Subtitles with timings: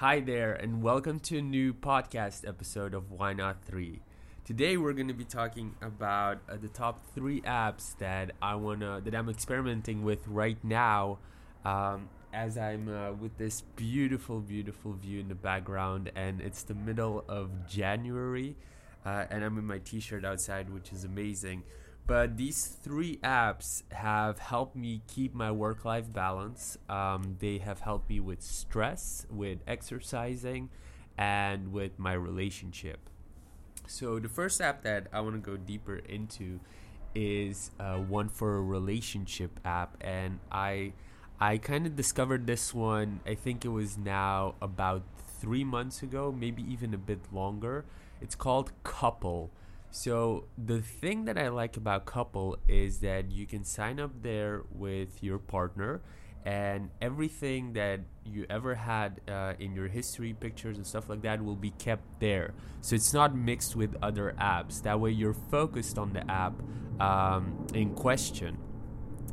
[0.00, 4.00] Hi there, and welcome to a new podcast episode of Why Not 3.
[4.46, 8.80] Today we're going to be talking about uh, the top 3 apps that I want
[8.80, 11.18] to that I'm experimenting with right now
[11.66, 16.74] um, as I'm uh, with this beautiful beautiful view in the background and it's the
[16.74, 18.56] middle of January
[19.04, 21.62] uh, and I'm in my t-shirt outside which is amazing.
[22.06, 26.76] But these three apps have helped me keep my work life balance.
[26.88, 30.70] Um, they have helped me with stress, with exercising,
[31.16, 32.98] and with my relationship.
[33.86, 36.60] So, the first app that I want to go deeper into
[37.14, 39.96] is uh, one for a relationship app.
[40.00, 40.92] And I,
[41.40, 45.02] I kind of discovered this one, I think it was now about
[45.40, 47.84] three months ago, maybe even a bit longer.
[48.20, 49.50] It's called Couple.
[49.90, 54.62] So the thing that I like about Couple is that you can sign up there
[54.70, 56.00] with your partner
[56.44, 61.42] and everything that you ever had uh, in your history pictures and stuff like that
[61.44, 62.54] will be kept there.
[62.80, 64.82] So it's not mixed with other apps.
[64.82, 66.54] That way you're focused on the app
[67.00, 68.58] um, in question.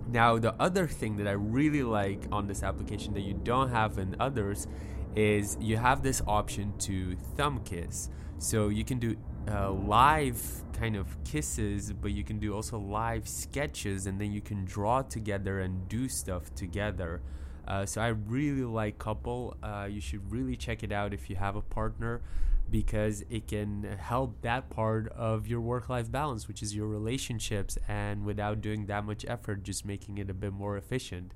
[0.09, 3.97] Now the other thing that i really like on this application that you don't have
[3.99, 4.67] in others
[5.15, 8.09] is you have this option to thumb kiss.
[8.39, 9.17] So you can do
[9.49, 10.41] uh, live
[10.73, 15.01] kind of kisses, but you can do also live sketches, and then you can draw
[15.01, 17.21] together and do stuff together.
[17.67, 19.57] Uh, so I really like Couple.
[19.61, 22.21] Uh, you should really check it out if you have a partner,
[22.69, 28.25] because it can help that part of your work-life balance, which is your relationships, and
[28.25, 31.33] without doing that much effort, just making it a bit more efficient.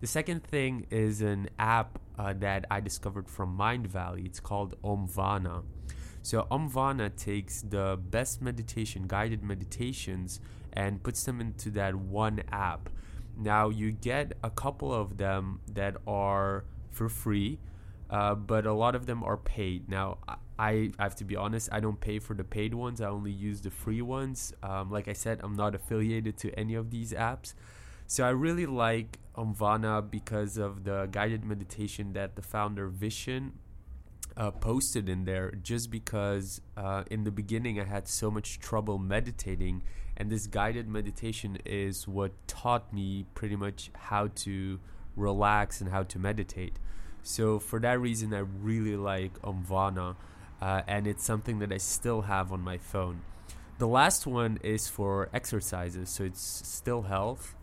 [0.00, 4.26] The second thing is an app uh, that I discovered from Mindvalley.
[4.26, 5.64] It's called Omvana.
[6.24, 10.40] So Omvana takes the best meditation, guided meditations,
[10.72, 12.88] and puts them into that one app.
[13.36, 17.58] Now you get a couple of them that are for free,
[18.08, 19.90] uh, but a lot of them are paid.
[19.90, 20.16] Now
[20.58, 23.02] I, I have to be honest, I don't pay for the paid ones.
[23.02, 24.54] I only use the free ones.
[24.62, 27.52] Um, like I said, I'm not affiliated to any of these apps.
[28.06, 33.50] So I really like Omvana because of the guided meditation that the founder Vishen
[34.36, 38.98] uh, posted in there just because uh, in the beginning I had so much trouble
[38.98, 39.82] meditating,
[40.16, 44.80] and this guided meditation is what taught me pretty much how to
[45.16, 46.78] relax and how to meditate.
[47.22, 50.16] So for that reason, I really like Omvana,
[50.60, 53.22] uh, and it's something that I still have on my phone.
[53.78, 57.56] The last one is for exercises, so it's still health,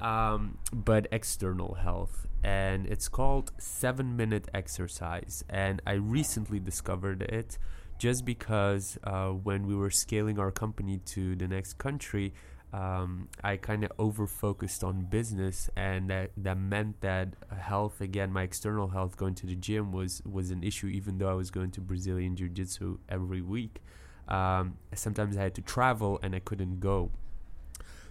[0.00, 7.58] um, but external health and it's called 7 minute exercise and i recently discovered it
[7.98, 12.32] just because uh, when we were scaling our company to the next country
[12.72, 18.30] um, I kind of over focused on business, and that, that meant that health again,
[18.30, 20.88] my external health, going to the gym was was an issue.
[20.88, 23.80] Even though I was going to Brazilian Jiu Jitsu every week,
[24.28, 27.10] um, sometimes I had to travel and I couldn't go.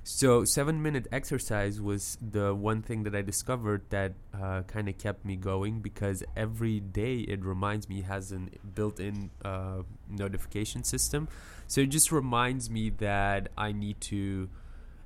[0.10, 4.98] So seven minute exercise was the one thing that I discovered that uh, kind of
[4.98, 8.40] kept me going because every day it reminds me has a
[8.74, 11.28] built-in uh, notification system.
[11.68, 14.48] So it just reminds me that I need to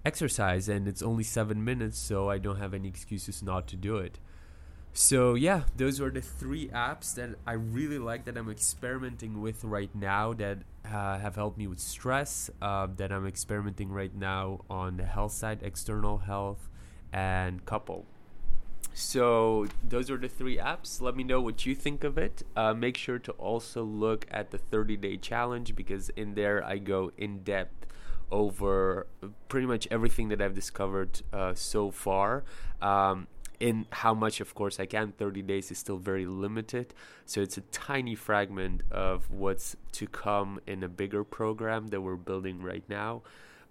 [0.05, 3.97] exercise and it's only seven minutes, so I don't have any excuses not to do
[3.97, 4.19] it.
[4.93, 9.63] So yeah, those were the three apps that I really like that I'm experimenting with
[9.63, 12.49] right now that uh, have helped me with stress.
[12.61, 16.69] Uh, that I'm experimenting right now on the health side, external health,
[17.13, 18.05] and couple.
[18.93, 20.99] So those are the three apps.
[21.01, 22.43] Let me know what you think of it.
[22.55, 26.77] Uh, make sure to also look at the 30 day challenge because in there I
[26.77, 27.87] go in depth
[28.29, 29.07] over
[29.47, 32.43] pretty much everything that I've discovered uh, so far.
[32.81, 33.27] Um,
[33.61, 35.11] in how much of course i can.
[35.11, 36.93] 30 days is still very limited.
[37.25, 42.15] So it's a tiny fragment of what's to come in a bigger program that we're
[42.15, 43.21] building right now.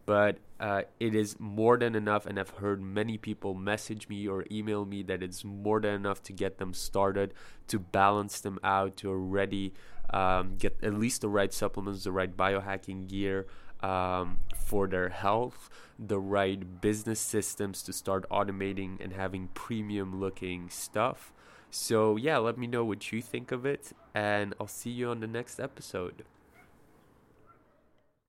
[0.07, 4.45] But uh, it is more than enough and i've heard many people message me or
[4.53, 7.33] email me that it's more than enough to get them started
[7.67, 9.73] to balance them out to already
[10.11, 13.47] um, get at least the right supplements the right biohacking gear
[13.83, 20.71] um, for their health, the right business systems to start automating and having premium looking
[20.71, 21.33] stuff.
[21.71, 25.21] So, yeah, let me know what you think of it, and I'll see you on
[25.21, 26.25] the next episode.